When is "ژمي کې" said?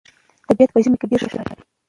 0.83-1.09